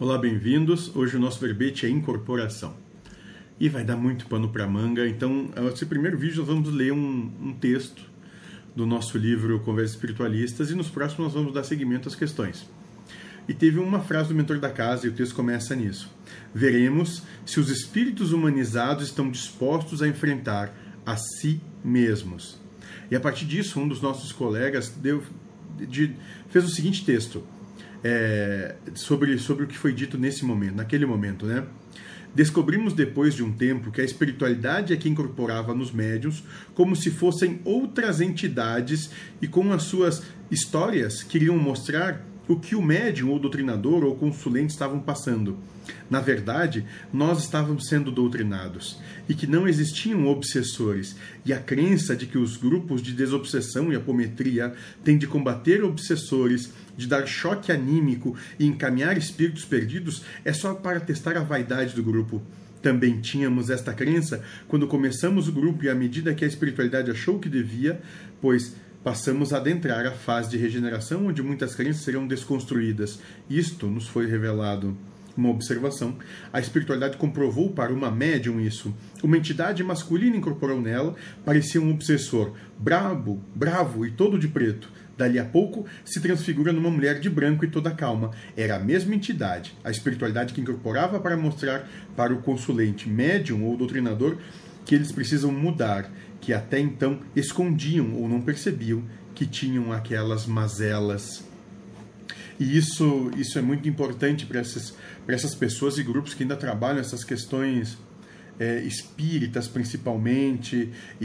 [0.00, 0.96] Olá, bem-vindos.
[0.96, 2.74] Hoje o nosso verbete é incorporação.
[3.60, 7.30] E vai dar muito pano para manga, então, nesse primeiro vídeo nós vamos ler um,
[7.38, 8.00] um texto
[8.74, 12.66] do nosso livro Conversas Espiritualistas e nos próximos nós vamos dar seguimento às questões.
[13.46, 16.10] E teve uma frase do mentor da casa e o texto começa nisso.
[16.54, 20.74] Veremos se os espíritos humanizados estão dispostos a enfrentar
[21.04, 22.58] a si mesmos.
[23.10, 25.22] E a partir disso, um dos nossos colegas deu,
[25.76, 26.16] de,
[26.48, 27.44] fez o seguinte texto
[28.02, 31.64] é, sobre, sobre o que foi dito nesse momento, naquele momento, né?
[32.34, 36.44] Descobrimos depois de um tempo que a espiritualidade é que incorporava nos médiums
[36.74, 39.10] como se fossem outras entidades
[39.42, 44.72] e com as suas histórias queriam mostrar o que o médium ou doutrinador ou consulente
[44.72, 45.56] estavam passando.
[46.10, 51.14] Na verdade, nós estávamos sendo doutrinados e que não existiam obsessores,
[51.46, 56.72] e a crença de que os grupos de desobsessão e apometria têm de combater obsessores,
[56.96, 62.02] de dar choque anímico e encaminhar espíritos perdidos é só para testar a vaidade do
[62.02, 62.42] grupo.
[62.82, 67.38] Também tínhamos esta crença quando começamos o grupo e à medida que a espiritualidade achou
[67.38, 68.00] que devia,
[68.40, 73.18] pois passamos a adentrar a fase de regeneração onde muitas crenças serão desconstruídas.
[73.48, 74.96] Isto nos foi revelado.
[75.36, 76.16] Uma observação.
[76.52, 78.94] A espiritualidade comprovou para uma médium isso.
[79.22, 84.90] Uma entidade masculina incorporou nela, parecia um obsessor, brabo, bravo e todo de preto.
[85.16, 88.32] Dali a pouco se transfigura numa mulher de branco e toda calma.
[88.56, 93.76] Era a mesma entidade, a espiritualidade que incorporava para mostrar para o consulente, médium ou
[93.76, 94.36] doutrinador
[94.90, 96.10] que eles precisam mudar
[96.40, 99.04] que até então escondiam ou não percebiam
[99.36, 101.44] que tinham aquelas mazelas.
[102.58, 104.92] E isso, isso é muito importante para essas,
[105.28, 107.98] essas pessoas e grupos que ainda trabalham essas questões
[108.58, 111.24] é, espíritas, principalmente, e,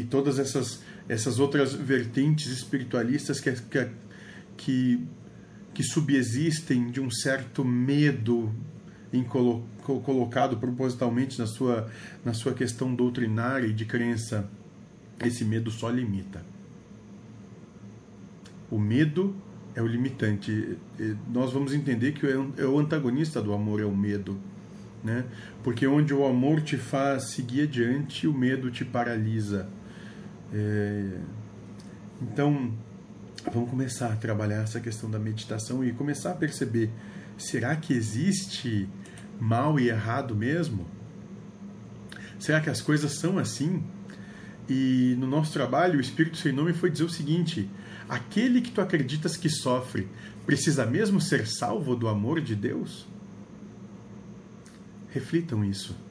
[0.00, 3.88] e, todas essas, essas outras vertentes espiritualistas que, que,
[4.58, 5.00] que,
[5.72, 8.54] que subexistem de um certo medo
[9.12, 11.90] em colo, colocado propositalmente na sua,
[12.24, 14.48] na sua questão doutrinária e de crença,
[15.24, 16.44] esse medo só limita.
[18.70, 19.34] O medo
[19.74, 20.76] é o limitante.
[21.32, 24.38] Nós vamos entender que é o antagonista do amor é o medo.
[25.04, 25.24] Né?
[25.62, 29.68] Porque onde o amor te faz seguir adiante, o medo te paralisa.
[30.52, 31.18] É...
[32.20, 32.72] Então,
[33.52, 36.90] vamos começar a trabalhar essa questão da meditação e começar a perceber:
[37.38, 38.88] será que existe
[39.40, 40.86] mal e errado mesmo?
[42.38, 43.82] Será que as coisas são assim?
[44.68, 47.70] E no nosso trabalho, o Espírito Sem Nome foi dizer o seguinte:
[48.08, 50.08] aquele que tu acreditas que sofre,
[50.44, 53.06] precisa mesmo ser salvo do amor de Deus?
[55.10, 56.05] Reflitam isso.